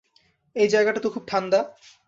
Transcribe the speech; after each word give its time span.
এই 0.55 0.67
জায়গাটা 0.67 0.99
তো 0.99 1.09
খুব 1.09 1.23
ঠাণ্ডা। 1.27 1.59